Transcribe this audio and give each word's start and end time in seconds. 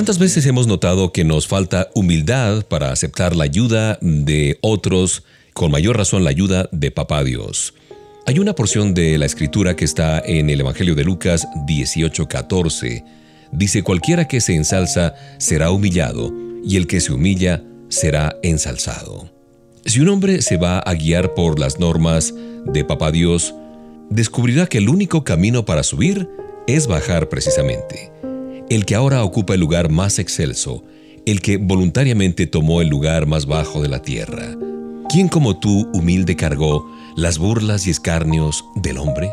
¿Cuántas 0.00 0.18
veces 0.18 0.46
hemos 0.46 0.66
notado 0.66 1.12
que 1.12 1.24
nos 1.24 1.46
falta 1.46 1.90
humildad 1.94 2.64
para 2.64 2.90
aceptar 2.90 3.36
la 3.36 3.44
ayuda 3.44 3.98
de 4.00 4.56
otros, 4.62 5.24
con 5.52 5.70
mayor 5.70 5.98
razón 5.98 6.24
la 6.24 6.30
ayuda 6.30 6.70
de 6.72 6.90
Papá 6.90 7.22
Dios? 7.22 7.74
Hay 8.26 8.38
una 8.38 8.54
porción 8.54 8.94
de 8.94 9.18
la 9.18 9.26
escritura 9.26 9.76
que 9.76 9.84
está 9.84 10.18
en 10.18 10.48
el 10.48 10.62
Evangelio 10.62 10.94
de 10.94 11.04
Lucas 11.04 11.46
18:14. 11.66 13.04
Dice, 13.52 13.82
cualquiera 13.82 14.26
que 14.26 14.40
se 14.40 14.54
ensalza 14.54 15.16
será 15.36 15.70
humillado, 15.70 16.32
y 16.64 16.78
el 16.78 16.86
que 16.86 17.02
se 17.02 17.12
humilla 17.12 17.62
será 17.90 18.38
ensalzado. 18.42 19.28
Si 19.84 20.00
un 20.00 20.08
hombre 20.08 20.40
se 20.40 20.56
va 20.56 20.78
a 20.78 20.94
guiar 20.94 21.34
por 21.34 21.60
las 21.60 21.78
normas 21.78 22.32
de 22.64 22.84
Papá 22.86 23.12
Dios, 23.12 23.54
descubrirá 24.08 24.66
que 24.66 24.78
el 24.78 24.88
único 24.88 25.24
camino 25.24 25.66
para 25.66 25.82
subir 25.82 26.26
es 26.66 26.86
bajar 26.86 27.28
precisamente 27.28 28.10
el 28.70 28.84
que 28.84 28.94
ahora 28.94 29.24
ocupa 29.24 29.54
el 29.54 29.60
lugar 29.60 29.90
más 29.90 30.20
excelso, 30.20 30.84
el 31.26 31.42
que 31.42 31.56
voluntariamente 31.56 32.46
tomó 32.46 32.80
el 32.80 32.88
lugar 32.88 33.26
más 33.26 33.46
bajo 33.46 33.82
de 33.82 33.88
la 33.88 34.00
tierra. 34.00 34.56
¿Quién 35.08 35.28
como 35.28 35.58
tú, 35.58 35.90
humilde, 35.92 36.36
cargó 36.36 36.88
las 37.16 37.38
burlas 37.38 37.88
y 37.88 37.90
escarnios 37.90 38.64
del 38.76 38.98
hombre? 38.98 39.32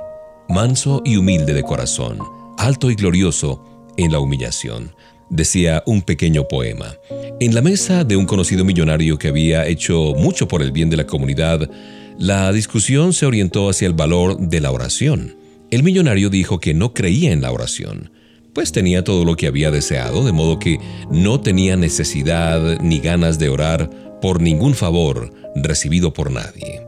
Manso 0.49 1.03
y 1.05 1.17
humilde 1.17 1.53
de 1.53 1.61
corazón, 1.61 2.17
alto 2.57 2.89
y 2.89 2.95
glorioso 2.95 3.63
en 3.95 4.11
la 4.11 4.19
humillación, 4.19 4.95
decía 5.29 5.83
un 5.85 6.01
pequeño 6.01 6.47
poema. 6.47 6.95
En 7.39 7.53
la 7.53 7.61
mesa 7.61 8.03
de 8.03 8.15
un 8.15 8.25
conocido 8.25 8.65
millonario 8.65 9.19
que 9.19 9.27
había 9.27 9.67
hecho 9.67 10.15
mucho 10.17 10.47
por 10.47 10.63
el 10.63 10.71
bien 10.71 10.89
de 10.89 10.97
la 10.97 11.05
comunidad, 11.05 11.69
la 12.17 12.51
discusión 12.51 13.13
se 13.13 13.27
orientó 13.27 13.69
hacia 13.69 13.85
el 13.85 13.93
valor 13.93 14.39
de 14.39 14.61
la 14.61 14.71
oración. 14.71 15.35
El 15.69 15.83
millonario 15.83 16.31
dijo 16.31 16.59
que 16.59 16.73
no 16.73 16.95
creía 16.95 17.31
en 17.31 17.41
la 17.41 17.51
oración 17.51 18.16
pues 18.57 18.71
tenía 18.71 19.03
todo 19.03 19.23
lo 19.23 19.35
que 19.35 19.45
había 19.45 19.69
deseado, 19.69 20.25
de 20.25 20.31
modo 20.31 20.57
que 20.57 20.79
no 21.11 21.39
tenía 21.39 21.77
necesidad 21.77 22.81
ni 22.81 22.97
ganas 22.97 23.37
de 23.37 23.49
orar 23.49 24.17
por 24.19 24.41
ningún 24.41 24.73
favor 24.73 25.31
recibido 25.53 26.11
por 26.11 26.31
nadie. 26.31 26.81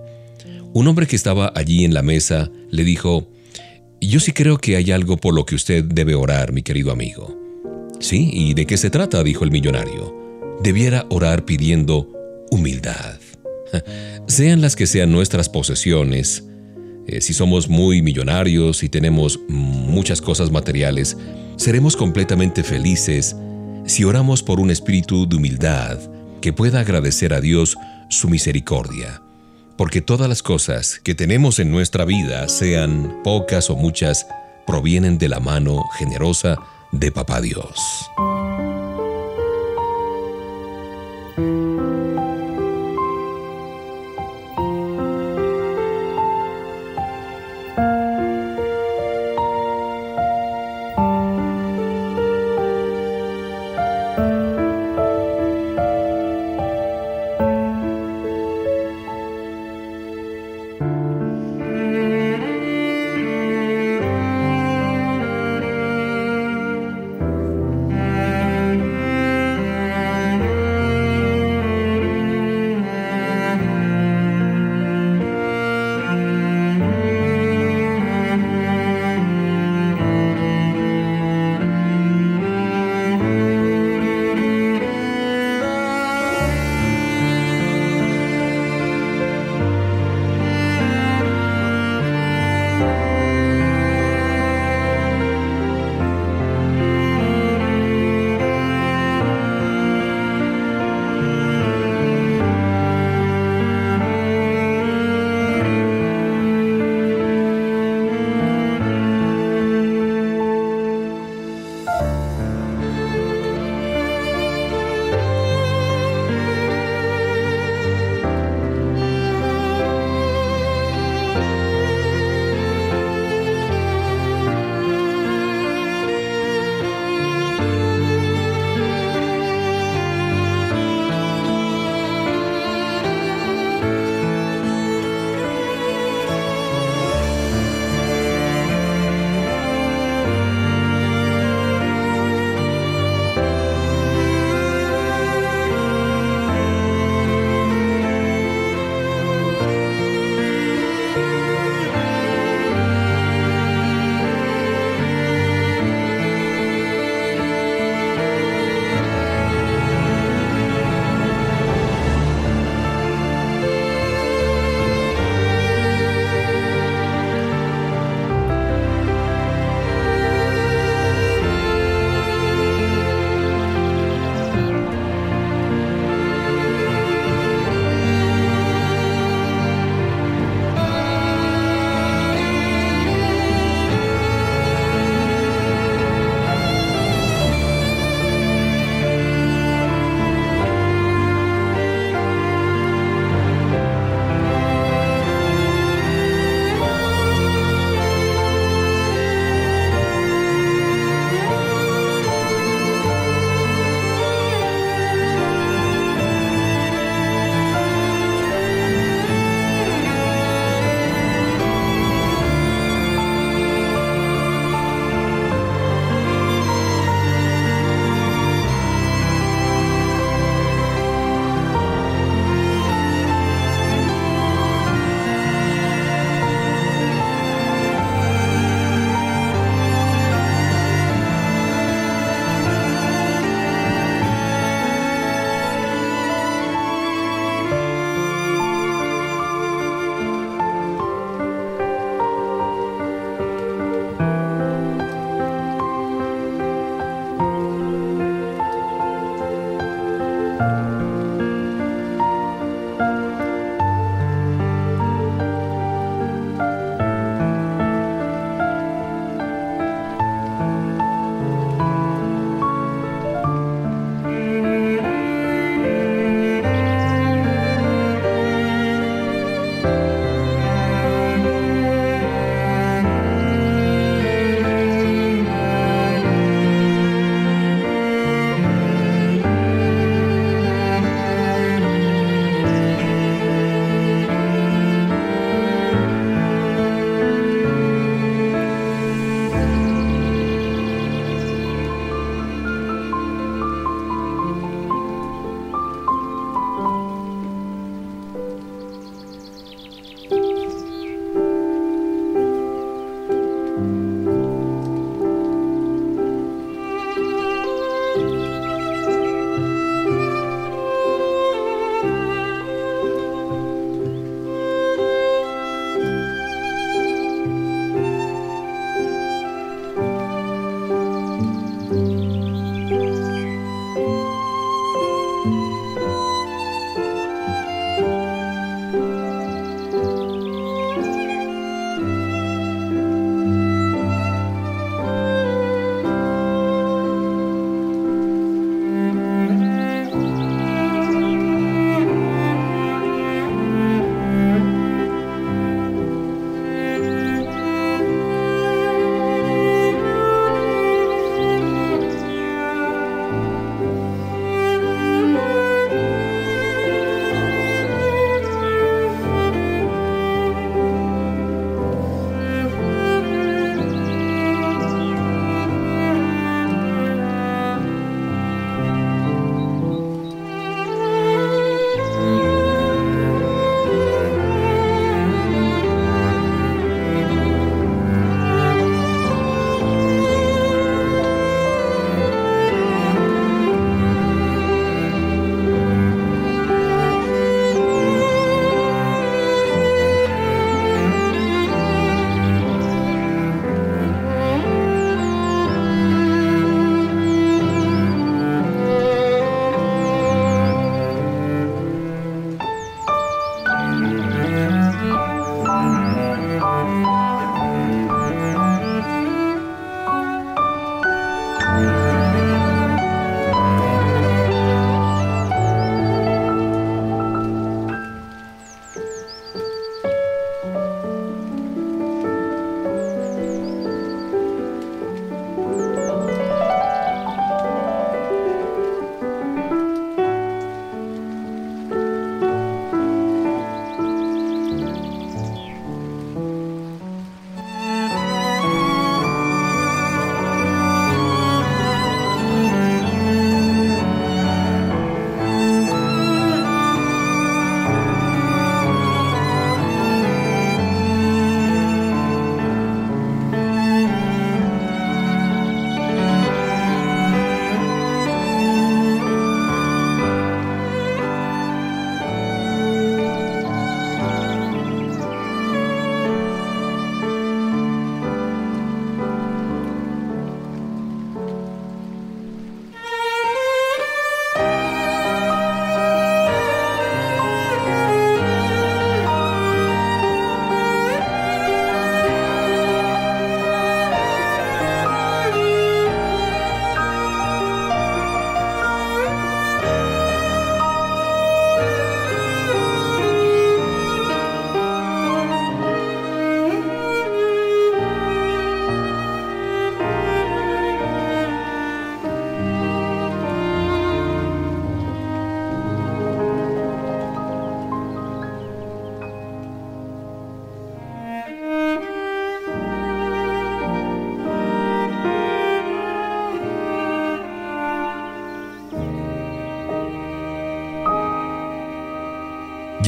Un 0.74 0.88
hombre 0.88 1.06
que 1.06 1.16
estaba 1.16 1.54
allí 1.54 1.86
en 1.86 1.94
la 1.94 2.02
mesa 2.02 2.50
le 2.72 2.84
dijo, 2.84 3.28
Yo 4.02 4.20
sí 4.20 4.32
creo 4.32 4.58
que 4.58 4.78
hay 4.78 4.90
algo 4.90 5.18
por 5.18 5.36
lo 5.36 5.46
que 5.46 5.54
usted 5.54 5.84
debe 5.84 6.16
orar, 6.16 6.54
mi 6.54 6.64
querido 6.64 6.92
amigo. 6.92 7.40
Sí, 8.00 8.32
¿y 8.34 8.56
de 8.56 8.66
qué 8.66 8.76
se 8.76 8.90
trata? 8.90 9.22
dijo 9.22 9.44
el 9.44 9.52
millonario. 9.52 10.18
Debiera 10.64 11.06
orar 11.12 11.46
pidiendo 11.46 12.12
humildad. 12.50 13.20
Sean 14.26 14.62
las 14.62 14.76
que 14.76 14.88
sean 14.88 15.12
nuestras 15.12 15.50
posesiones, 15.50 16.46
eh, 17.06 17.22
si 17.22 17.36
somos 17.36 17.70
muy 17.70 18.02
millonarios 18.02 18.82
y 18.82 18.90
tenemos 18.90 19.40
muchas 19.48 20.20
cosas 20.20 20.50
materiales, 20.50 21.16
seremos 21.60 21.98
completamente 21.98 22.64
felices 22.64 23.36
si 23.86 24.06
oramos 24.06 24.42
por 24.42 24.62
un 24.62 24.72
espíritu 24.72 25.28
de 25.28 25.36
humildad 25.36 26.00
que 26.40 26.54
pueda 26.54 26.80
agradecer 26.80 27.34
a 27.34 27.42
Dios 27.42 27.76
su 28.08 28.30
misericordia. 28.30 29.22
Porque 29.78 30.02
todas 30.02 30.30
las 30.30 30.42
cosas 30.42 31.02
que 31.04 31.16
tenemos 31.16 31.60
en 31.60 31.70
nuestra 31.70 32.06
vida, 32.06 32.48
sean 32.48 33.20
pocas 33.26 33.70
o 33.70 33.76
muchas, 33.76 34.26
provienen 34.66 35.18
de 35.18 35.28
la 35.28 35.42
mano 35.42 35.84
generosa 35.98 36.56
de 36.94 37.12
Papá 37.12 37.42
Dios. 37.42 38.10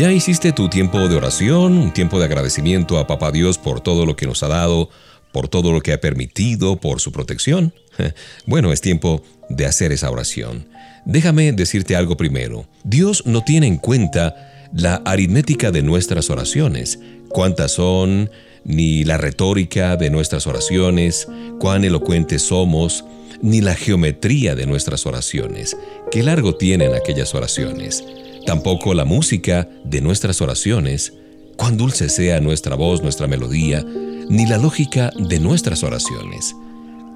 ¿Ya 0.01 0.11
hiciste 0.11 0.51
tu 0.51 0.67
tiempo 0.67 1.07
de 1.07 1.15
oración, 1.15 1.77
un 1.77 1.93
tiempo 1.93 2.17
de 2.17 2.25
agradecimiento 2.25 2.97
a 2.97 3.05
Papá 3.05 3.31
Dios 3.31 3.59
por 3.59 3.81
todo 3.81 4.03
lo 4.03 4.15
que 4.15 4.25
nos 4.25 4.41
ha 4.41 4.47
dado, 4.47 4.89
por 5.31 5.47
todo 5.47 5.71
lo 5.71 5.81
que 5.81 5.93
ha 5.93 6.01
permitido, 6.01 6.77
por 6.77 6.99
su 6.99 7.11
protección? 7.11 7.71
Bueno, 8.47 8.73
es 8.73 8.81
tiempo 8.81 9.21
de 9.47 9.67
hacer 9.67 9.91
esa 9.91 10.09
oración. 10.09 10.67
Déjame 11.05 11.51
decirte 11.51 11.95
algo 11.95 12.17
primero. 12.17 12.65
Dios 12.83 13.27
no 13.27 13.43
tiene 13.43 13.67
en 13.67 13.77
cuenta 13.77 14.69
la 14.73 15.03
aritmética 15.05 15.69
de 15.69 15.83
nuestras 15.83 16.31
oraciones, 16.31 16.97
cuántas 17.29 17.73
son, 17.73 18.31
ni 18.63 19.03
la 19.03 19.17
retórica 19.17 19.97
de 19.97 20.09
nuestras 20.09 20.47
oraciones, 20.47 21.27
cuán 21.59 21.83
elocuentes 21.83 22.41
somos, 22.41 23.05
ni 23.43 23.61
la 23.61 23.75
geometría 23.75 24.55
de 24.55 24.65
nuestras 24.65 25.05
oraciones, 25.05 25.77
qué 26.09 26.23
largo 26.23 26.55
tienen 26.55 26.95
aquellas 26.95 27.35
oraciones 27.35 28.03
tampoco 28.45 28.93
la 28.93 29.05
música 29.05 29.67
de 29.83 30.01
nuestras 30.01 30.41
oraciones, 30.41 31.13
cuán 31.57 31.77
dulce 31.77 32.09
sea 32.09 32.39
nuestra 32.39 32.75
voz, 32.75 33.01
nuestra 33.01 33.27
melodía, 33.27 33.85
ni 34.29 34.45
la 34.45 34.57
lógica 34.57 35.11
de 35.17 35.39
nuestras 35.39 35.83
oraciones. 35.83 36.55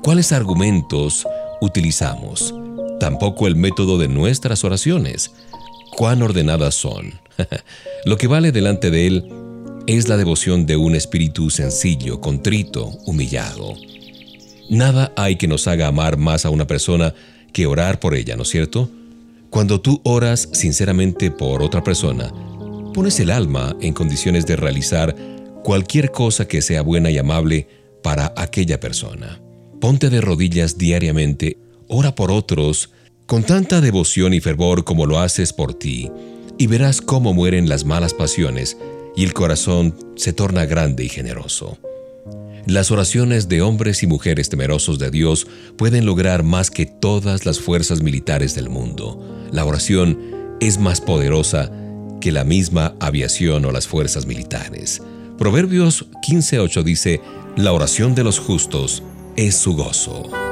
¿Cuáles 0.04 0.32
argumentos 0.32 1.26
utilizamos? 1.62 2.54
Tampoco 3.00 3.48
el 3.48 3.56
método 3.56 3.98
de 3.98 4.08
nuestras 4.08 4.64
oraciones. 4.64 5.32
¿Cuán 5.98 6.22
ordenadas 6.22 6.76
son? 6.76 7.14
Lo 8.06 8.18
que 8.18 8.28
vale 8.28 8.52
delante 8.52 8.92
de 8.92 9.08
Él 9.08 9.30
es 9.88 10.08
la 10.08 10.18
devoción 10.18 10.66
de 10.66 10.78
un 10.78 10.96
espíritu 10.96 11.50
sencillo, 11.50 12.22
contrito, 12.22 12.88
humillado. 13.06 13.76
Nada 14.70 15.14
hay 15.16 15.36
que 15.36 15.48
nos 15.48 15.68
haga 15.68 15.88
amar 15.88 16.18
más 16.18 16.46
a 16.46 16.50
una 16.50 16.66
persona 16.66 17.14
que 17.54 17.68
orar 17.68 18.00
por 18.00 18.16
ella, 18.16 18.36
¿no 18.36 18.44
es 18.44 18.50
cierto? 18.50 18.90
Cuando 19.56 19.80
tú 19.80 20.02
oras 20.04 20.50
sinceramente 20.52 21.32
por 21.32 21.64
otra 21.64 21.82
persona, 21.82 22.30
pones 22.94 23.18
el 23.22 23.32
alma 23.32 23.74
en 23.80 23.94
condiciones 23.94 24.46
de 24.46 24.58
realizar 24.58 25.16
cualquier 25.64 26.12
cosa 26.12 26.46
que 26.46 26.62
sea 26.62 26.82
buena 26.82 27.10
y 27.10 27.18
amable 27.18 27.70
para 28.04 28.34
aquella 28.36 28.82
persona. 28.82 29.42
Ponte 29.80 30.10
de 30.10 30.20
rodillas 30.20 30.78
diariamente, 30.78 31.58
ora 31.88 32.14
por 32.16 32.32
otros 32.32 32.90
con 33.28 33.44
tanta 33.44 33.80
devoción 33.80 34.34
y 34.34 34.42
fervor 34.42 34.84
como 34.84 35.06
lo 35.06 35.20
haces 35.20 35.54
por 35.54 35.74
ti, 35.74 36.12
y 36.58 36.68
verás 36.68 37.00
cómo 37.00 37.34
mueren 37.34 37.70
las 37.70 37.86
malas 37.86 38.14
pasiones 38.14 38.76
y 39.16 39.24
el 39.24 39.34
corazón 39.34 39.96
se 40.18 40.34
torna 40.34 40.66
grande 40.66 41.06
y 41.06 41.08
generoso. 41.08 41.78
Las 42.66 42.90
oraciones 42.90 43.48
de 43.48 43.62
hombres 43.62 44.02
y 44.02 44.08
mujeres 44.08 44.50
temerosos 44.50 44.98
de 44.98 45.12
Dios 45.12 45.46
pueden 45.78 46.06
lograr 46.06 46.42
más 46.42 46.72
que 46.72 46.88
todas 46.88 47.46
las 47.46 47.60
fuerzas 47.60 48.02
militares 48.02 48.56
del 48.56 48.70
mundo. 48.70 49.48
La 49.52 49.66
oración 49.66 50.20
es 50.60 50.80
más 50.80 51.00
poderosa 51.00 51.72
que 52.20 52.32
la 52.32 52.44
misma 52.44 52.96
aviación 53.00 53.66
o 53.66 53.72
las 53.72 53.88
fuerzas 53.88 54.26
militares. 54.26 55.04
Proverbios 55.38 56.08
15.8 56.28 56.84
dice, 56.84 57.22
La 57.56 57.72
oración 57.72 58.16
de 58.16 58.24
los 58.24 58.40
justos 58.40 59.04
es 59.36 59.56
su 59.56 59.76
gozo. 59.76 60.45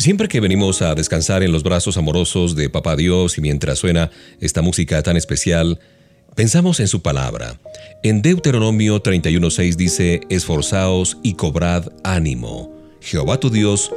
Siempre 0.00 0.28
que 0.28 0.40
venimos 0.40 0.80
a 0.80 0.94
descansar 0.94 1.42
en 1.42 1.52
los 1.52 1.62
brazos 1.62 1.98
amorosos 1.98 2.56
de 2.56 2.70
Papá 2.70 2.96
Dios 2.96 3.36
y 3.36 3.42
mientras 3.42 3.78
suena 3.78 4.10
esta 4.40 4.62
música 4.62 5.02
tan 5.02 5.18
especial, 5.18 5.78
pensamos 6.34 6.80
en 6.80 6.88
su 6.88 7.02
palabra. 7.02 7.60
En 8.02 8.22
Deuteronomio 8.22 9.02
31.6 9.02 9.76
dice, 9.76 10.20
Esforzaos 10.30 11.18
y 11.22 11.34
cobrad 11.34 11.88
ánimo. 12.02 12.74
Jehová 13.02 13.38
tu 13.38 13.50
Dios 13.50 13.92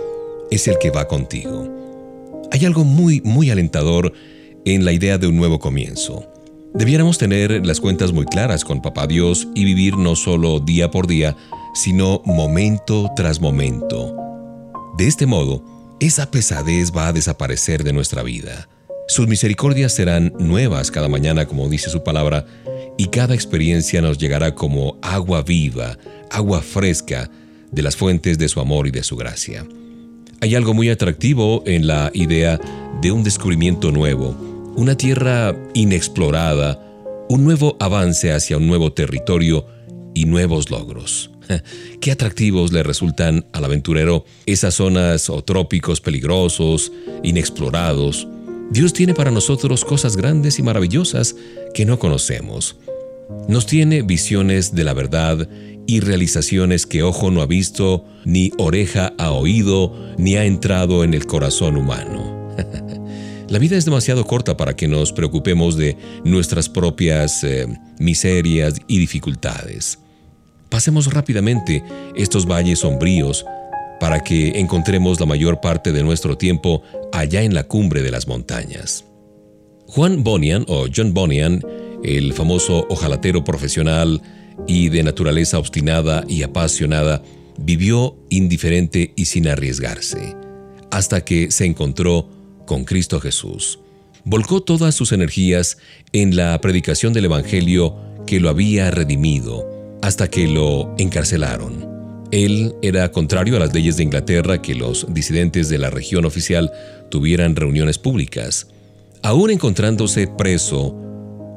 es 0.52 0.68
el 0.68 0.78
que 0.78 0.90
va 0.92 1.08
contigo. 1.08 1.72
Hay 2.52 2.66
algo 2.66 2.84
muy, 2.84 3.22
muy 3.22 3.50
alentador 3.50 4.12
en 4.66 4.84
la 4.84 4.92
idea 4.92 5.18
de 5.18 5.28
un 5.28 5.38
nuevo 5.38 5.58
comienzo. 5.58 6.30
Debiéramos 6.74 7.18
tener 7.18 7.66
las 7.66 7.80
cuentas 7.80 8.12
muy 8.12 8.26
claras 8.26 8.66
con 8.66 8.82
Papá 8.82 9.08
Dios 9.08 9.48
y 9.56 9.64
vivir 9.64 9.96
no 9.96 10.18
solo 10.18 10.60
día 10.60 10.92
por 10.92 11.08
día, 11.08 11.38
sino 11.74 12.22
momento 12.26 13.10
tras 13.16 13.40
momento. 13.40 14.18
De 14.98 15.08
este 15.08 15.26
modo, 15.26 15.73
esa 16.06 16.30
pesadez 16.30 16.92
va 16.92 17.08
a 17.08 17.14
desaparecer 17.14 17.84
de 17.84 17.94
nuestra 17.94 18.24
vida. 18.24 18.68
Sus 19.08 19.28
misericordias 19.28 19.94
serán 19.94 20.34
nuevas 20.38 20.92
cada 20.92 21.08
mañana, 21.08 21.46
como 21.46 21.70
dice 21.70 21.90
su 21.90 22.04
palabra, 22.04 22.46
y 22.98 23.08
cada 23.08 23.34
experiencia 23.34 24.02
nos 24.02 24.18
llegará 24.18 24.54
como 24.54 24.98
agua 25.02 25.44
viva, 25.44 25.98
agua 26.30 26.62
fresca 26.62 27.30
de 27.72 27.82
las 27.82 27.96
fuentes 27.96 28.38
de 28.38 28.50
su 28.50 28.60
amor 28.60 28.88
y 28.88 28.92
de 28.92 29.04
su 29.04 29.16
gracia. 29.16 29.66
Hay 30.42 30.56
algo 30.56 30.74
muy 30.74 30.90
atractivo 30.90 31.64
en 31.66 31.88
la 31.88 32.12
idea 32.14 32.60
de 33.02 33.12
un 33.12 33.24
descubrimiento 33.24 33.92
nuevo, 33.92 34.36
una 34.76 34.96
tierra 34.96 35.56
inexplorada, 35.74 36.80
un 37.30 37.44
nuevo 37.44 37.78
avance 37.80 38.32
hacia 38.32 38.58
un 38.58 38.68
nuevo 38.68 38.92
territorio 38.92 39.66
y 40.14 40.26
nuevos 40.26 40.70
logros. 40.70 41.33
Qué 42.02 42.12
atractivos 42.12 42.72
le 42.72 42.84
resultan 42.84 43.46
al 43.54 43.66
aventurero 43.66 44.26
esas 44.46 44.76
zonas 44.76 45.30
o 45.30 45.44
trópicos 45.44 46.02
peligrosos, 46.02 46.92
inexplorados. 47.24 48.28
Dios 48.72 48.94
tiene 48.94 49.14
para 49.14 49.32
nosotros 49.32 49.86
cosas 49.86 50.16
grandes 50.18 50.60
y 50.60 50.64
maravillosas 50.64 51.36
que 51.74 51.86
no 51.86 52.00
conocemos. 52.00 52.78
Nos 53.48 53.66
tiene 53.66 54.02
visiones 54.02 54.74
de 54.74 54.84
la 54.84 54.94
verdad 54.94 55.48
y 55.86 56.00
realizaciones 56.00 56.86
que 56.86 57.04
ojo 57.04 57.30
no 57.30 57.42
ha 57.42 57.46
visto, 57.46 58.06
ni 58.26 58.52
oreja 58.58 59.14
ha 59.18 59.32
oído, 59.32 59.94
ni 60.18 60.36
ha 60.36 60.46
entrado 60.46 61.04
en 61.04 61.14
el 61.14 61.26
corazón 61.26 61.78
humano. 61.78 62.54
La 63.50 63.60
vida 63.60 63.78
es 63.78 63.86
demasiado 63.86 64.26
corta 64.26 64.58
para 64.58 64.76
que 64.76 64.88
nos 64.88 65.12
preocupemos 65.12 65.78
de 65.78 65.98
nuestras 66.24 66.70
propias 66.70 67.44
eh, 67.44 67.68
miserias 68.00 68.76
y 68.88 68.98
dificultades. 68.98 70.00
Pasemos 70.74 71.14
rápidamente 71.14 71.84
estos 72.16 72.48
valles 72.48 72.80
sombríos 72.80 73.46
para 74.00 74.24
que 74.24 74.60
encontremos 74.60 75.20
la 75.20 75.28
mayor 75.28 75.62
parte 75.62 75.92
de 75.92 76.02
nuestro 76.02 76.36
tiempo 76.36 76.82
allá 77.12 77.44
en 77.44 77.54
la 77.54 77.66
cumbre 77.66 78.02
de 78.02 78.10
las 78.10 78.28
montañas. 78.28 79.06
Juan 79.86 80.24
Bonian 80.24 80.66
o 80.68 80.88
John 80.92 81.14
Bonian, 81.14 81.62
el 82.04 82.34
famoso 82.34 82.88
ojalatero 82.90 83.44
profesional 83.44 84.20
y 84.68 84.90
de 84.90 85.04
naturaleza 85.04 85.60
obstinada 85.60 86.24
y 86.28 86.42
apasionada, 86.42 87.22
vivió 87.60 88.18
indiferente 88.32 89.14
y 89.16 89.26
sin 89.26 89.48
arriesgarse, 89.48 90.36
hasta 90.90 91.24
que 91.24 91.52
se 91.52 91.66
encontró 91.66 92.28
con 92.66 92.84
Cristo 92.84 93.20
Jesús. 93.20 93.78
Volcó 94.24 94.64
todas 94.64 94.96
sus 94.96 95.12
energías 95.12 95.78
en 96.14 96.36
la 96.36 96.60
predicación 96.62 97.14
del 97.14 97.26
Evangelio 97.26 97.96
que 98.26 98.40
lo 98.40 98.50
había 98.50 98.90
redimido 98.90 99.73
hasta 100.04 100.28
que 100.28 100.50
lo 100.50 100.94
encarcelaron. 100.98 102.28
Él 102.30 102.76
era 102.82 103.10
contrario 103.10 103.56
a 103.56 103.60
las 103.60 103.74
leyes 103.74 103.96
de 103.96 104.04
Inglaterra 104.04 104.62
que 104.62 104.76
los 104.76 105.08
disidentes 105.10 105.70
de 105.70 105.78
la 105.78 105.90
región 105.90 106.26
oficial 106.26 106.74
tuvieran 107.10 107.56
reuniones 107.56 108.00
públicas. 108.00 108.68
Aún 109.22 109.50
encontrándose 109.50 110.28
preso, 110.28 110.94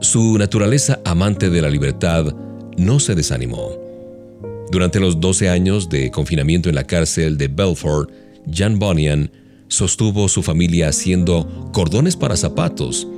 su 0.00 0.38
naturaleza 0.38 1.00
amante 1.04 1.50
de 1.50 1.60
la 1.60 1.68
libertad 1.68 2.36
no 2.76 3.00
se 3.00 3.16
desanimó. 3.16 3.72
Durante 4.70 5.00
los 5.00 5.18
12 5.18 5.48
años 5.48 5.88
de 5.88 6.12
confinamiento 6.12 6.68
en 6.68 6.76
la 6.76 6.84
cárcel 6.84 7.36
de 7.36 7.48
Belfort, 7.48 8.12
Jan 8.48 8.78
Bunyan 8.78 9.28
sostuvo 9.66 10.28
su 10.28 10.44
familia 10.44 10.90
haciendo 10.90 11.68
cordones 11.72 12.14
para 12.14 12.36
zapatos 12.36 13.08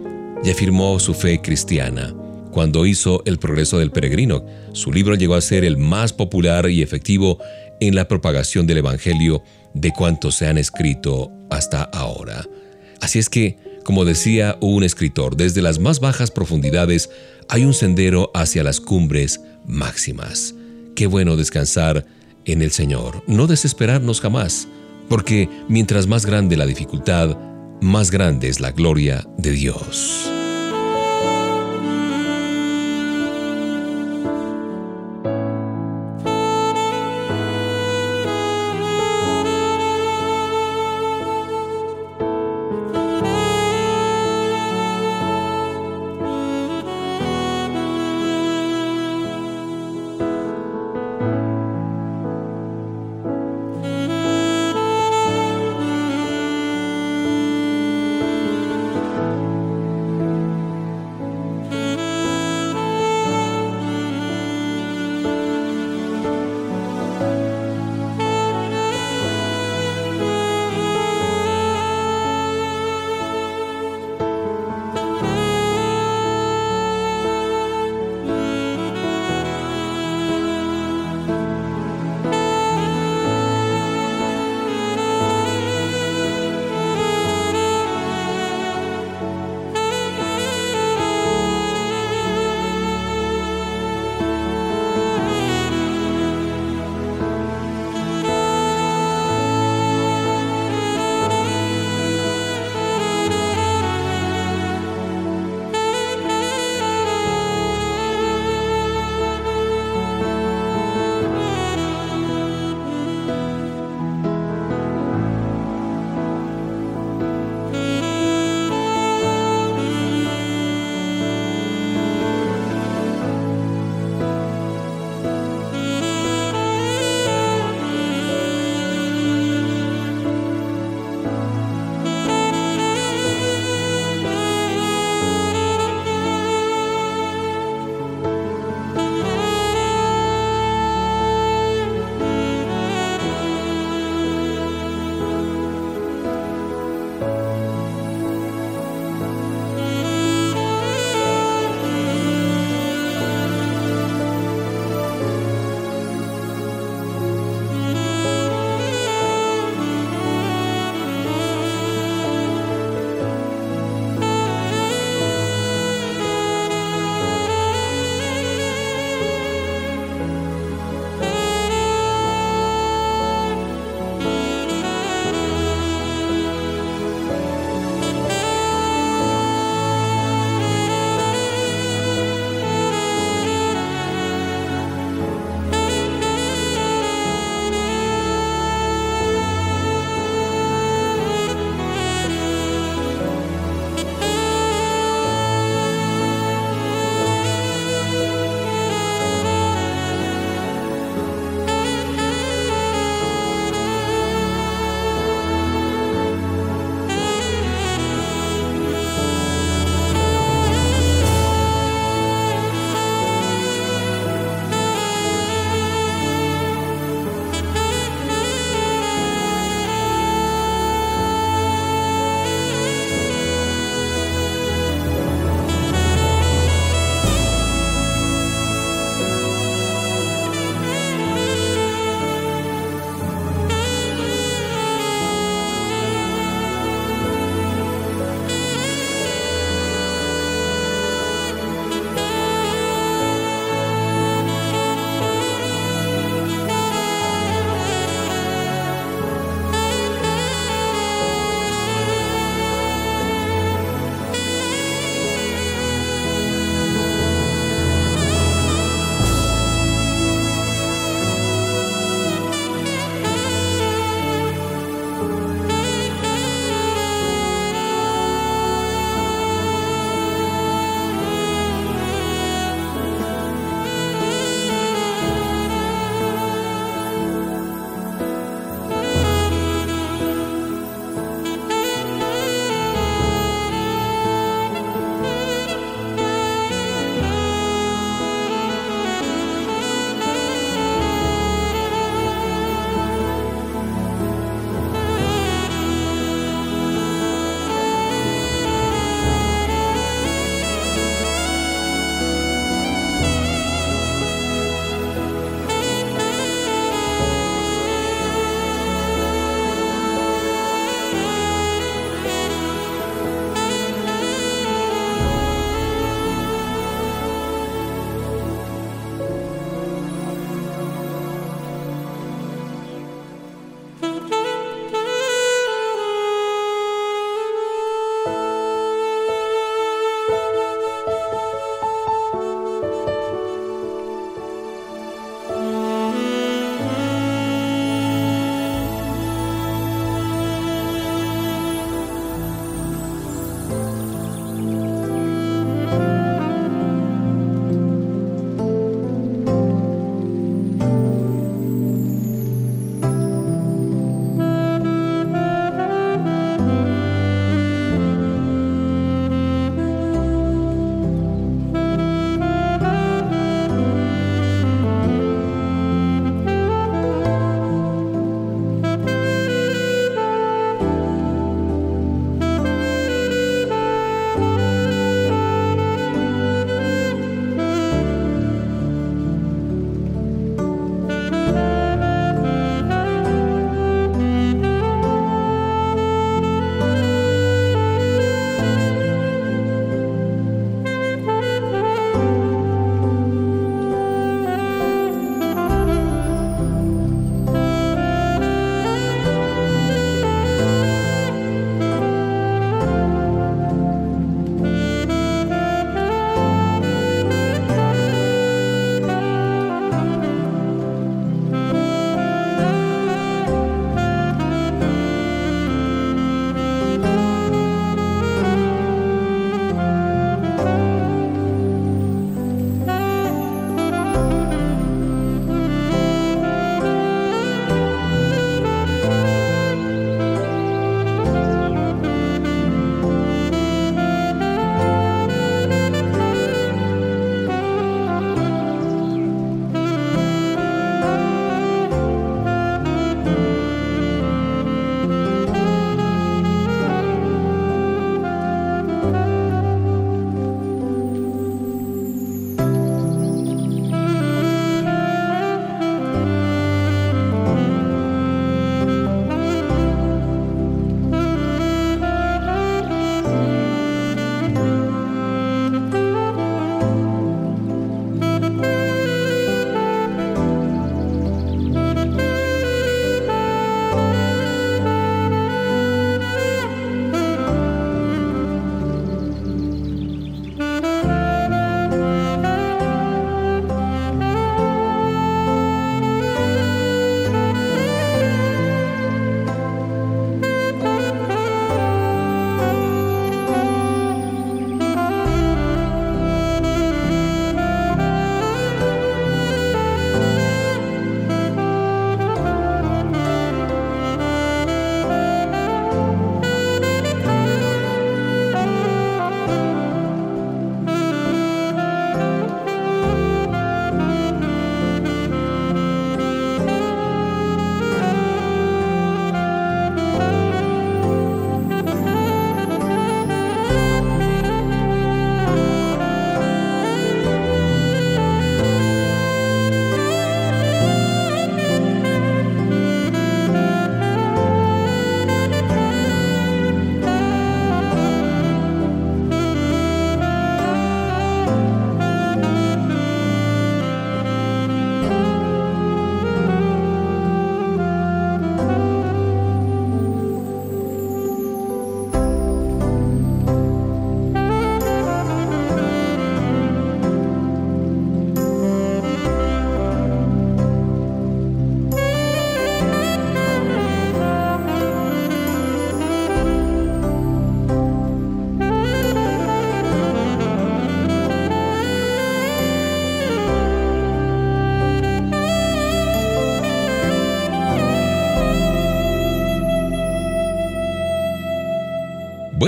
y 0.43 0.49
afirmó 0.49 0.99
su 0.99 1.13
fe 1.13 1.43
cristiana 1.43 2.15
cuando 2.59 2.87
hizo 2.87 3.23
El 3.25 3.39
progreso 3.39 3.79
del 3.79 3.93
peregrino. 3.93 4.45
Su 4.73 4.91
libro 4.91 5.15
llegó 5.15 5.37
a 5.37 5.41
ser 5.41 5.65
el 5.65 5.77
más 5.77 6.13
popular 6.13 6.69
y 6.69 6.83
efectivo 6.83 7.39
en 7.79 7.95
la 7.95 8.09
propagación 8.09 8.67
del 8.67 8.79
Evangelio 8.79 9.45
de 9.75 9.93
cuantos 9.93 10.35
se 10.35 10.49
han 10.49 10.59
escrito 10.59 11.31
hasta 11.51 11.85
ahora. 11.85 12.45
Así 13.01 13.21
es 13.21 13.29
que, 13.29 13.59
como 13.85 14.05
decía 14.05 14.59
un 14.61 14.83
escritor, 14.83 15.37
desde 15.37 15.63
las 15.63 15.79
más 15.79 16.01
bajas 16.01 16.33
profundidades 16.33 17.11
hay 17.49 17.65
un 17.65 17.75
sendero 17.75 18.33
hacia 18.35 18.65
las 18.65 18.81
cumbres 18.81 19.41
máximas. 19.65 20.53
Qué 20.97 21.07
bueno 21.07 21.37
descansar 21.37 22.07
en 22.45 22.61
el 22.61 22.73
Señor, 22.73 23.23
no 23.29 23.47
desesperarnos 23.47 24.21
jamás, 24.21 24.67
porque 25.09 25.49
mientras 25.69 26.09
más 26.09 26.27
grande 26.27 26.57
la 26.57 26.67
dificultad, 26.67 27.39
más 27.81 28.11
grande 28.11 28.49
es 28.49 28.59
la 28.59 28.73
gloria 28.73 29.25
de 29.37 29.53
Dios. 29.53 30.29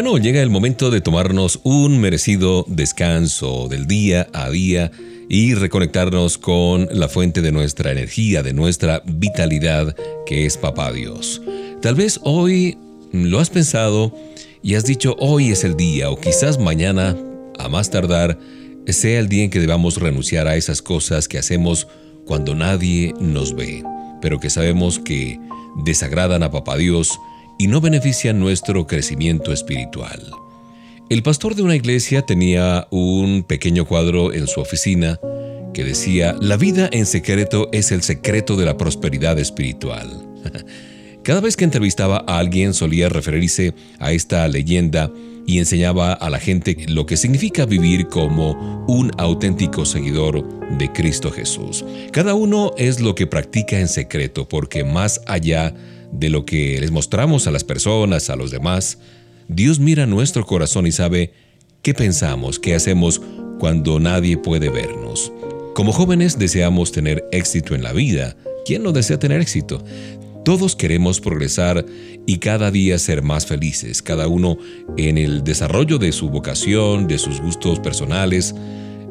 Bueno, 0.02 0.16
llega 0.16 0.40
el 0.40 0.48
momento 0.48 0.90
de 0.90 1.02
tomarnos 1.02 1.60
un 1.62 2.00
merecido 2.00 2.64
descanso 2.66 3.68
del 3.68 3.86
día 3.86 4.28
a 4.32 4.48
día 4.48 4.90
y 5.28 5.52
reconectarnos 5.52 6.38
con 6.38 6.88
la 6.90 7.06
fuente 7.06 7.42
de 7.42 7.52
nuestra 7.52 7.92
energía, 7.92 8.42
de 8.42 8.54
nuestra 8.54 9.02
vitalidad, 9.04 9.94
que 10.24 10.46
es 10.46 10.56
Papá 10.56 10.90
Dios. 10.90 11.42
Tal 11.82 11.96
vez 11.96 12.18
hoy 12.22 12.78
lo 13.12 13.40
has 13.40 13.50
pensado 13.50 14.16
y 14.62 14.74
has 14.76 14.86
dicho 14.86 15.16
hoy 15.18 15.50
es 15.50 15.64
el 15.64 15.76
día 15.76 16.08
o 16.08 16.18
quizás 16.18 16.58
mañana, 16.58 17.14
a 17.58 17.68
más 17.68 17.90
tardar, 17.90 18.38
sea 18.86 19.20
el 19.20 19.28
día 19.28 19.44
en 19.44 19.50
que 19.50 19.60
debamos 19.60 19.98
renunciar 19.98 20.48
a 20.48 20.56
esas 20.56 20.80
cosas 20.80 21.28
que 21.28 21.36
hacemos 21.36 21.88
cuando 22.24 22.54
nadie 22.54 23.12
nos 23.20 23.54
ve, 23.54 23.84
pero 24.22 24.40
que 24.40 24.48
sabemos 24.48 24.98
que 24.98 25.38
desagradan 25.84 26.42
a 26.42 26.50
Papá 26.50 26.78
Dios 26.78 27.20
y 27.60 27.66
no 27.66 27.82
benefician 27.82 28.40
nuestro 28.40 28.86
crecimiento 28.86 29.52
espiritual. 29.52 30.30
El 31.10 31.22
pastor 31.22 31.54
de 31.54 31.60
una 31.60 31.76
iglesia 31.76 32.22
tenía 32.22 32.88
un 32.90 33.42
pequeño 33.42 33.84
cuadro 33.84 34.32
en 34.32 34.46
su 34.46 34.62
oficina 34.62 35.20
que 35.74 35.84
decía, 35.84 36.34
la 36.40 36.56
vida 36.56 36.88
en 36.90 37.04
secreto 37.04 37.68
es 37.70 37.92
el 37.92 38.02
secreto 38.02 38.56
de 38.56 38.64
la 38.64 38.78
prosperidad 38.78 39.38
espiritual. 39.38 40.26
Cada 41.22 41.42
vez 41.42 41.58
que 41.58 41.64
entrevistaba 41.64 42.24
a 42.26 42.38
alguien 42.38 42.72
solía 42.72 43.10
referirse 43.10 43.74
a 43.98 44.12
esta 44.12 44.48
leyenda 44.48 45.12
y 45.46 45.58
enseñaba 45.58 46.14
a 46.14 46.30
la 46.30 46.38
gente 46.38 46.86
lo 46.88 47.04
que 47.04 47.18
significa 47.18 47.66
vivir 47.66 48.06
como 48.06 48.86
un 48.88 49.10
auténtico 49.18 49.84
seguidor 49.84 50.48
de 50.78 50.90
Cristo 50.92 51.30
Jesús. 51.30 51.84
Cada 52.10 52.32
uno 52.32 52.72
es 52.78 53.00
lo 53.00 53.14
que 53.14 53.26
practica 53.26 53.78
en 53.78 53.88
secreto 53.88 54.48
porque 54.48 54.82
más 54.82 55.20
allá 55.26 55.74
de 55.74 55.99
lo 56.12 56.44
que 56.44 56.80
les 56.80 56.90
mostramos 56.90 57.46
a 57.46 57.50
las 57.50 57.64
personas, 57.64 58.30
a 58.30 58.36
los 58.36 58.50
demás, 58.50 58.98
Dios 59.48 59.80
mira 59.80 60.06
nuestro 60.06 60.46
corazón 60.46 60.86
y 60.86 60.92
sabe 60.92 61.32
qué 61.82 61.94
pensamos, 61.94 62.58
qué 62.58 62.74
hacemos 62.74 63.20
cuando 63.58 63.98
nadie 64.00 64.36
puede 64.36 64.68
vernos. 64.68 65.32
Como 65.74 65.92
jóvenes 65.92 66.38
deseamos 66.38 66.92
tener 66.92 67.24
éxito 67.32 67.74
en 67.74 67.82
la 67.82 67.92
vida. 67.92 68.36
¿Quién 68.64 68.82
no 68.82 68.92
desea 68.92 69.18
tener 69.18 69.40
éxito? 69.40 69.82
Todos 70.44 70.74
queremos 70.74 71.20
progresar 71.20 71.84
y 72.26 72.38
cada 72.38 72.70
día 72.70 72.98
ser 72.98 73.22
más 73.22 73.46
felices, 73.46 74.02
cada 74.02 74.26
uno 74.26 74.56
en 74.96 75.18
el 75.18 75.44
desarrollo 75.44 75.98
de 75.98 76.12
su 76.12 76.30
vocación, 76.30 77.06
de 77.06 77.18
sus 77.18 77.40
gustos 77.40 77.78
personales, 77.80 78.54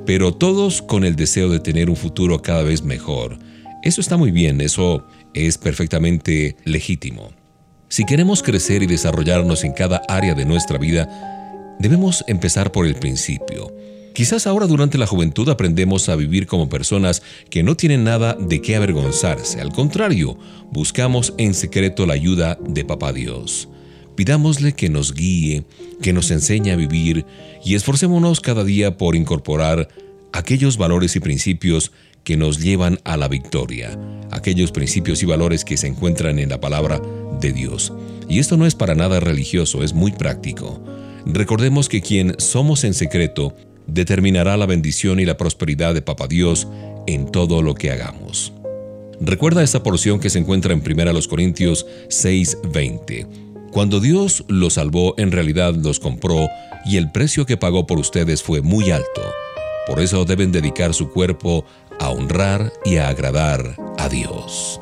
pero 0.05 0.33
todos 0.33 0.81
con 0.81 1.03
el 1.03 1.15
deseo 1.15 1.49
de 1.49 1.59
tener 1.59 1.89
un 1.89 1.95
futuro 1.95 2.41
cada 2.41 2.63
vez 2.63 2.83
mejor. 2.83 3.37
Eso 3.83 4.01
está 4.01 4.17
muy 4.17 4.31
bien, 4.31 4.59
eso 4.59 5.05
es 5.33 5.57
perfectamente 5.57 6.55
legítimo. 6.65 7.31
Si 7.87 8.05
queremos 8.05 8.43
crecer 8.43 8.83
y 8.83 8.87
desarrollarnos 8.87 9.63
en 9.63 9.73
cada 9.73 10.01
área 10.07 10.35
de 10.35 10.45
nuestra 10.45 10.77
vida, 10.77 11.07
debemos 11.79 12.23
empezar 12.27 12.71
por 12.71 12.85
el 12.85 12.95
principio. 12.95 13.73
Quizás 14.13 14.47
ahora 14.47 14.67
durante 14.67 14.97
la 14.97 15.07
juventud 15.07 15.47
aprendemos 15.49 16.09
a 16.09 16.15
vivir 16.15 16.45
como 16.45 16.69
personas 16.69 17.21
que 17.49 17.63
no 17.63 17.75
tienen 17.75 18.03
nada 18.03 18.35
de 18.39 18.61
qué 18.61 18.75
avergonzarse. 18.75 19.61
Al 19.61 19.71
contrario, 19.71 20.37
buscamos 20.71 21.33
en 21.37 21.53
secreto 21.53 22.05
la 22.05 22.15
ayuda 22.15 22.57
de 22.61 22.85
Papá 22.85 23.13
Dios. 23.13 23.69
Pidámosle 24.15 24.73
que 24.73 24.89
nos 24.89 25.13
guíe, 25.13 25.63
que 26.01 26.11
nos 26.11 26.31
enseñe 26.31 26.71
a 26.71 26.75
vivir 26.75 27.25
y 27.63 27.75
esforcémonos 27.75 28.41
cada 28.41 28.63
día 28.63 28.97
por 28.97 29.15
incorporar 29.15 29.87
aquellos 30.33 30.77
valores 30.77 31.15
y 31.15 31.21
principios 31.21 31.91
que 32.23 32.37
nos 32.37 32.59
llevan 32.59 32.99
a 33.03 33.17
la 33.17 33.27
victoria, 33.27 33.97
aquellos 34.31 34.71
principios 34.71 35.23
y 35.23 35.25
valores 35.25 35.65
que 35.65 35.77
se 35.77 35.87
encuentran 35.87 36.39
en 36.39 36.49
la 36.49 36.59
palabra 36.59 37.01
de 37.39 37.51
Dios. 37.51 37.93
Y 38.27 38.39
esto 38.39 38.57
no 38.57 38.65
es 38.65 38.75
para 38.75 38.95
nada 38.95 39.19
religioso, 39.19 39.83
es 39.83 39.93
muy 39.93 40.11
práctico. 40.11 40.83
Recordemos 41.25 41.89
que 41.89 42.01
quien 42.01 42.35
somos 42.37 42.83
en 42.83 42.93
secreto 42.93 43.55
determinará 43.87 44.57
la 44.57 44.65
bendición 44.65 45.19
y 45.19 45.25
la 45.25 45.37
prosperidad 45.37 45.93
de 45.93 46.01
Papa 46.01 46.27
Dios 46.27 46.67
en 47.07 47.31
todo 47.31 47.61
lo 47.61 47.75
que 47.75 47.91
hagamos. 47.91 48.53
Recuerda 49.21 49.63
esta 49.63 49.83
porción 49.83 50.19
que 50.19 50.29
se 50.29 50.39
encuentra 50.39 50.73
en 50.73 50.81
1 50.81 51.27
Corintios 51.27 51.85
6:20. 52.07 53.27
Cuando 53.71 53.99
Dios 53.99 54.45
los 54.47 54.73
salvó, 54.73 55.13
en 55.17 55.31
realidad 55.31 55.75
los 55.75 55.99
compró 55.99 56.47
y 56.85 56.97
el 56.97 57.11
precio 57.11 57.45
que 57.45 57.57
pagó 57.57 57.85
por 57.85 57.99
ustedes 57.99 58.41
fue 58.41 58.61
muy 58.61 58.91
alto. 58.91 59.21
Por 59.87 59.99
eso 59.99 60.23
deben 60.23 60.51
dedicar 60.51 60.93
su 60.93 61.09
cuerpo 61.09 61.65
a 61.99 62.09
honrar 62.09 62.71
y 62.85 62.97
a 62.97 63.09
agradar 63.09 63.75
a 63.97 64.09
Dios. 64.09 64.81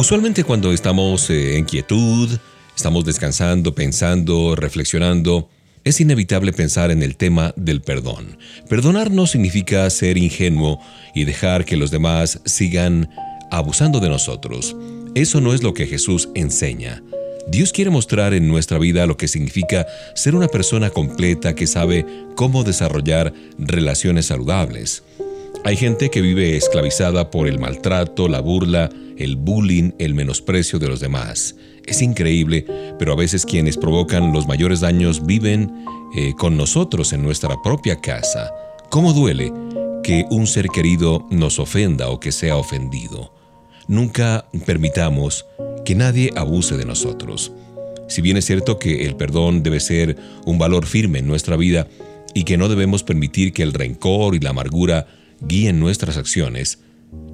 Usualmente 0.00 0.44
cuando 0.44 0.72
estamos 0.72 1.28
eh, 1.28 1.58
en 1.58 1.66
quietud, 1.66 2.30
estamos 2.74 3.04
descansando, 3.04 3.74
pensando, 3.74 4.56
reflexionando, 4.56 5.50
es 5.84 6.00
inevitable 6.00 6.54
pensar 6.54 6.90
en 6.90 7.02
el 7.02 7.16
tema 7.16 7.52
del 7.54 7.82
perdón. 7.82 8.38
Perdonar 8.66 9.10
no 9.10 9.26
significa 9.26 9.90
ser 9.90 10.16
ingenuo 10.16 10.80
y 11.14 11.26
dejar 11.26 11.66
que 11.66 11.76
los 11.76 11.90
demás 11.90 12.40
sigan 12.46 13.10
abusando 13.50 14.00
de 14.00 14.08
nosotros. 14.08 14.74
Eso 15.14 15.42
no 15.42 15.52
es 15.52 15.62
lo 15.62 15.74
que 15.74 15.86
Jesús 15.86 16.30
enseña. 16.34 17.02
Dios 17.48 17.70
quiere 17.70 17.90
mostrar 17.90 18.32
en 18.32 18.48
nuestra 18.48 18.78
vida 18.78 19.04
lo 19.04 19.18
que 19.18 19.28
significa 19.28 19.86
ser 20.14 20.34
una 20.34 20.48
persona 20.48 20.88
completa 20.88 21.54
que 21.54 21.66
sabe 21.66 22.06
cómo 22.36 22.64
desarrollar 22.64 23.34
relaciones 23.58 24.24
saludables. 24.24 25.02
Hay 25.62 25.76
gente 25.76 26.08
que 26.08 26.22
vive 26.22 26.56
esclavizada 26.56 27.30
por 27.30 27.46
el 27.46 27.58
maltrato, 27.58 28.28
la 28.28 28.40
burla, 28.40 28.88
el 29.18 29.36
bullying, 29.36 29.92
el 29.98 30.14
menosprecio 30.14 30.78
de 30.78 30.88
los 30.88 31.00
demás. 31.00 31.54
Es 31.86 32.00
increíble, 32.00 32.64
pero 32.98 33.12
a 33.12 33.16
veces 33.16 33.44
quienes 33.44 33.76
provocan 33.76 34.32
los 34.32 34.46
mayores 34.46 34.80
daños 34.80 35.26
viven 35.26 35.84
eh, 36.16 36.32
con 36.38 36.56
nosotros 36.56 37.12
en 37.12 37.22
nuestra 37.22 37.60
propia 37.62 38.00
casa. 38.00 38.50
¿Cómo 38.88 39.12
duele 39.12 39.52
que 40.02 40.24
un 40.30 40.46
ser 40.46 40.68
querido 40.68 41.26
nos 41.30 41.58
ofenda 41.58 42.08
o 42.08 42.20
que 42.20 42.32
sea 42.32 42.56
ofendido? 42.56 43.34
Nunca 43.86 44.46
permitamos 44.64 45.44
que 45.84 45.94
nadie 45.94 46.32
abuse 46.36 46.78
de 46.78 46.86
nosotros. 46.86 47.52
Si 48.08 48.22
bien 48.22 48.38
es 48.38 48.46
cierto 48.46 48.78
que 48.78 49.04
el 49.04 49.14
perdón 49.14 49.62
debe 49.62 49.80
ser 49.80 50.16
un 50.46 50.58
valor 50.58 50.86
firme 50.86 51.18
en 51.18 51.26
nuestra 51.26 51.56
vida 51.56 51.86
y 52.32 52.44
que 52.44 52.56
no 52.56 52.68
debemos 52.68 53.02
permitir 53.02 53.52
que 53.52 53.62
el 53.62 53.74
rencor 53.74 54.34
y 54.34 54.40
la 54.40 54.50
amargura 54.50 55.06
guíen 55.40 55.80
nuestras 55.80 56.16
acciones, 56.16 56.80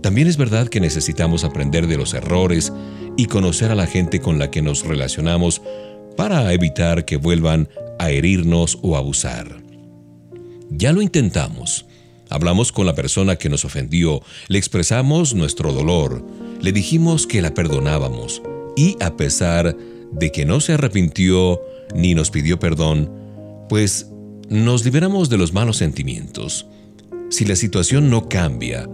también 0.02 0.28
es 0.28 0.36
verdad 0.36 0.68
que 0.68 0.80
necesitamos 0.80 1.44
aprender 1.44 1.86
de 1.86 1.96
los 1.96 2.14
errores 2.14 2.72
y 3.16 3.26
conocer 3.26 3.70
a 3.70 3.74
la 3.74 3.86
gente 3.86 4.20
con 4.20 4.38
la 4.38 4.50
que 4.50 4.62
nos 4.62 4.84
relacionamos 4.84 5.62
para 6.16 6.52
evitar 6.52 7.04
que 7.04 7.16
vuelvan 7.16 7.68
a 7.98 8.10
herirnos 8.10 8.78
o 8.82 8.96
abusar. 8.96 9.62
Ya 10.70 10.92
lo 10.92 11.02
intentamos. 11.02 11.86
Hablamos 12.28 12.72
con 12.72 12.86
la 12.86 12.94
persona 12.94 13.36
que 13.36 13.48
nos 13.48 13.64
ofendió, 13.64 14.20
le 14.48 14.58
expresamos 14.58 15.34
nuestro 15.34 15.72
dolor, 15.72 16.26
le 16.60 16.72
dijimos 16.72 17.26
que 17.26 17.40
la 17.40 17.54
perdonábamos 17.54 18.42
y 18.76 18.96
a 19.00 19.16
pesar 19.16 19.76
de 20.10 20.32
que 20.32 20.44
no 20.44 20.60
se 20.60 20.72
arrepintió 20.72 21.60
ni 21.94 22.14
nos 22.14 22.30
pidió 22.30 22.58
perdón, 22.58 23.12
pues 23.68 24.10
nos 24.48 24.84
liberamos 24.84 25.28
de 25.28 25.38
los 25.38 25.52
malos 25.52 25.76
sentimientos. 25.76 26.66
Si 27.28 27.44
la 27.44 27.56
situación 27.56 28.08
no 28.08 28.28
cambia, 28.28 28.88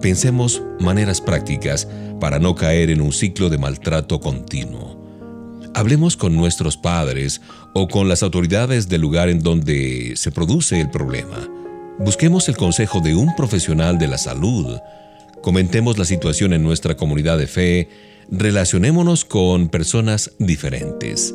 pensemos 0.00 0.62
maneras 0.80 1.20
prácticas 1.20 1.86
para 2.18 2.38
no 2.38 2.54
caer 2.54 2.88
en 2.88 3.02
un 3.02 3.12
ciclo 3.12 3.50
de 3.50 3.58
maltrato 3.58 4.20
continuo. 4.20 5.04
Hablemos 5.74 6.16
con 6.16 6.34
nuestros 6.34 6.78
padres 6.78 7.42
o 7.74 7.86
con 7.86 8.08
las 8.08 8.22
autoridades 8.22 8.88
del 8.88 9.02
lugar 9.02 9.28
en 9.28 9.40
donde 9.40 10.14
se 10.16 10.32
produce 10.32 10.80
el 10.80 10.88
problema. 10.90 11.46
Busquemos 11.98 12.48
el 12.48 12.56
consejo 12.56 13.00
de 13.00 13.14
un 13.14 13.36
profesional 13.36 13.98
de 13.98 14.08
la 14.08 14.16
salud. 14.16 14.78
Comentemos 15.42 15.98
la 15.98 16.06
situación 16.06 16.54
en 16.54 16.62
nuestra 16.62 16.96
comunidad 16.96 17.36
de 17.36 17.46
fe. 17.46 17.88
Relacionémonos 18.30 19.26
con 19.26 19.68
personas 19.68 20.30
diferentes. 20.38 21.34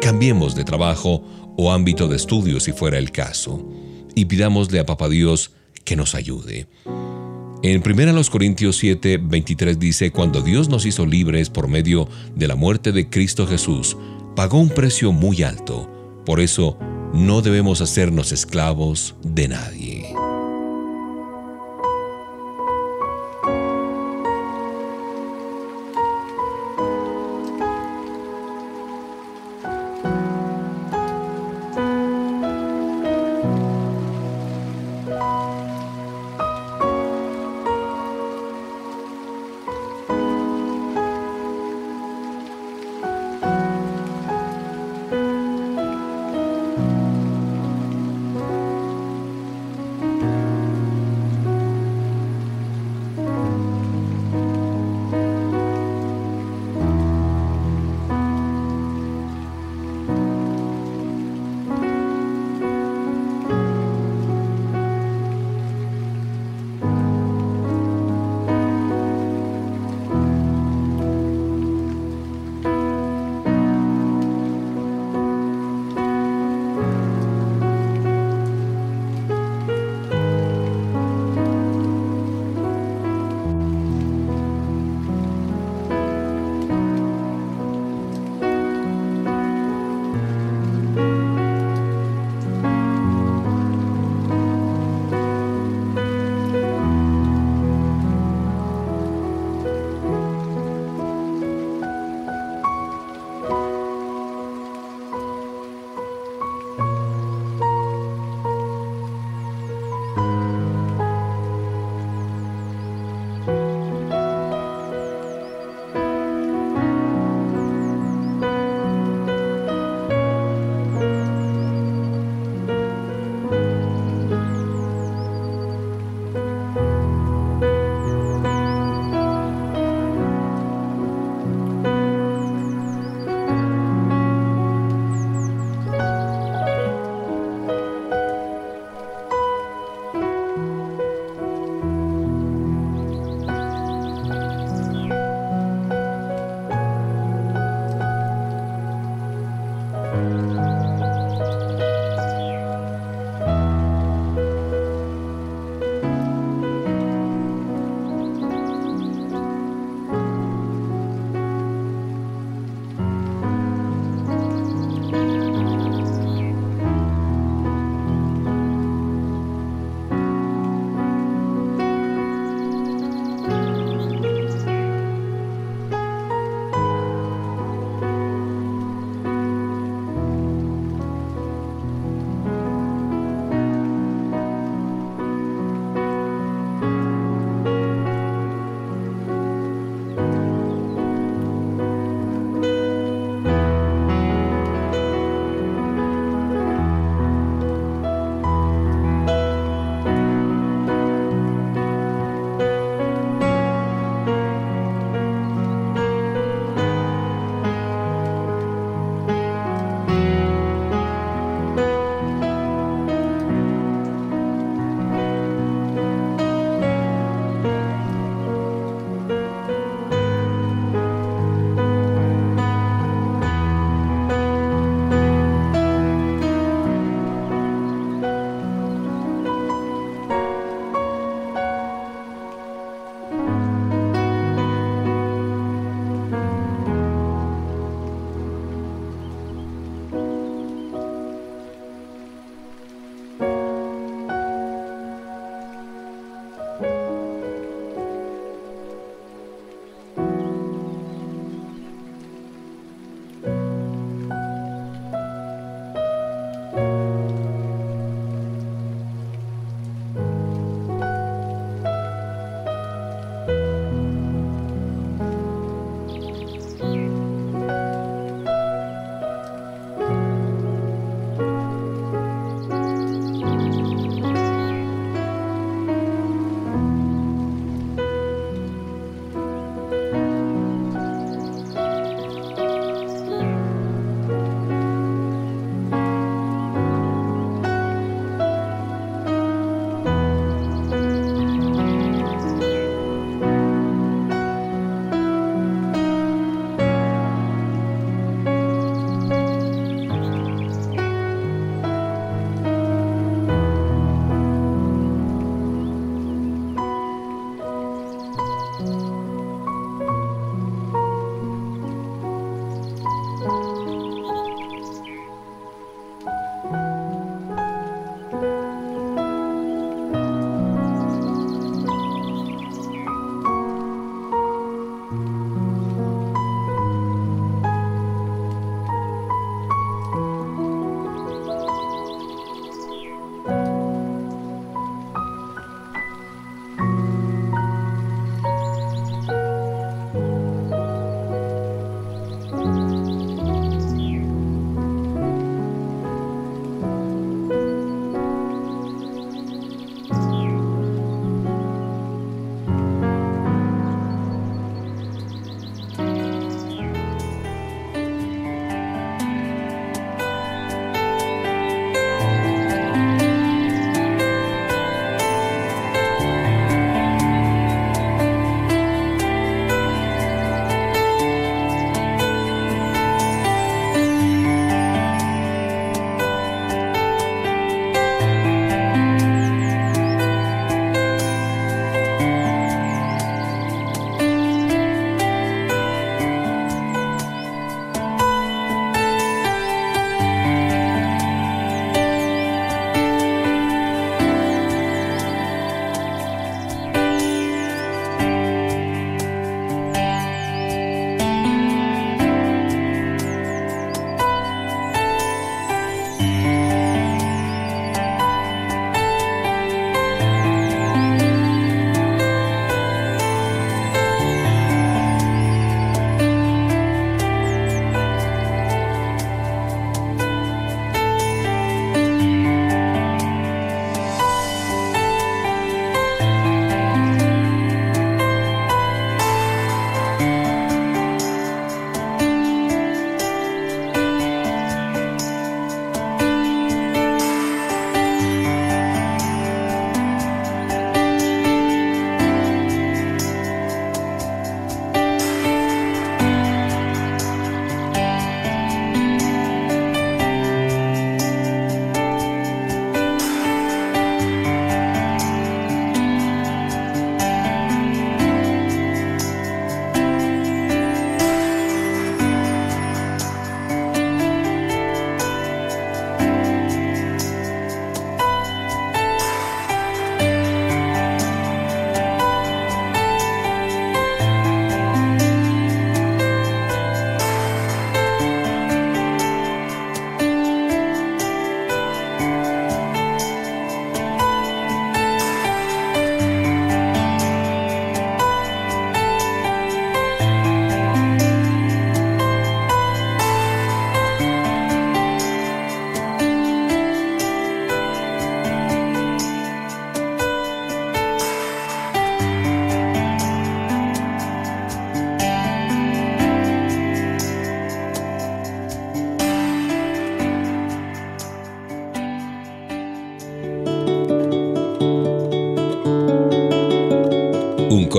Cambiemos 0.00 0.54
de 0.54 0.64
trabajo 0.64 1.22
o 1.58 1.70
ámbito 1.70 2.08
de 2.08 2.16
estudio 2.16 2.58
si 2.58 2.72
fuera 2.72 2.96
el 2.96 3.10
caso. 3.10 3.68
Y 4.14 4.24
pidámosle 4.24 4.80
a 4.80 4.86
Papa 4.86 5.08
Dios 5.10 5.52
que 5.84 5.96
nos 5.96 6.14
ayude. 6.14 6.66
En 7.62 7.82
1 7.84 8.22
Corintios 8.30 8.76
7, 8.78 9.18
23 9.18 9.78
dice, 9.78 10.10
Cuando 10.10 10.40
Dios 10.40 10.68
nos 10.68 10.86
hizo 10.86 11.04
libres 11.04 11.50
por 11.50 11.68
medio 11.68 12.08
de 12.34 12.48
la 12.48 12.56
muerte 12.56 12.92
de 12.92 13.10
Cristo 13.10 13.46
Jesús, 13.46 13.98
pagó 14.34 14.58
un 14.58 14.70
precio 14.70 15.12
muy 15.12 15.42
alto. 15.42 15.90
Por 16.24 16.40
eso, 16.40 16.78
no 17.12 17.42
debemos 17.42 17.80
hacernos 17.80 18.32
esclavos 18.32 19.14
de 19.22 19.48
nadie. 19.48 20.29